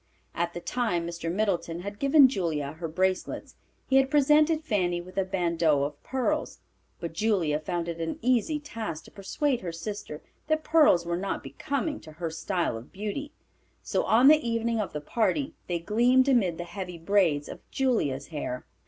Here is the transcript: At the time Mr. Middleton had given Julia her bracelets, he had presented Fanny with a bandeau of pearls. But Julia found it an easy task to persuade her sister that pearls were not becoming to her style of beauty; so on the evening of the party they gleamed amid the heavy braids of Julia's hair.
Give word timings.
At 0.33 0.55
the 0.55 0.59
time 0.59 1.05
Mr. 1.05 1.31
Middleton 1.31 1.81
had 1.81 1.99
given 1.99 2.27
Julia 2.27 2.71
her 2.71 2.87
bracelets, 2.87 3.53
he 3.85 3.97
had 3.97 4.09
presented 4.09 4.63
Fanny 4.63 4.99
with 4.99 5.15
a 5.15 5.23
bandeau 5.23 5.83
of 5.83 6.01
pearls. 6.01 6.57
But 6.99 7.13
Julia 7.13 7.59
found 7.59 7.87
it 7.87 8.01
an 8.01 8.17
easy 8.19 8.59
task 8.59 9.03
to 9.03 9.11
persuade 9.11 9.61
her 9.61 9.71
sister 9.71 10.23
that 10.47 10.63
pearls 10.63 11.05
were 11.05 11.17
not 11.17 11.43
becoming 11.43 11.99
to 11.99 12.13
her 12.13 12.31
style 12.31 12.77
of 12.77 12.91
beauty; 12.91 13.31
so 13.83 14.03
on 14.05 14.27
the 14.27 14.39
evening 14.43 14.79
of 14.81 14.91
the 14.91 15.01
party 15.01 15.53
they 15.67 15.77
gleamed 15.77 16.27
amid 16.27 16.57
the 16.57 16.63
heavy 16.63 16.97
braids 16.97 17.47
of 17.47 17.59
Julia's 17.69 18.29
hair. 18.29 18.65